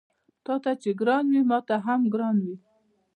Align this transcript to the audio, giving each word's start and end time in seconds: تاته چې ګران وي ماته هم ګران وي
تاته 0.45 0.71
چې 0.81 0.89
ګران 0.99 1.25
وي 1.33 1.41
ماته 1.49 1.75
هم 1.85 2.01
ګران 2.13 2.37
وي 2.45 2.55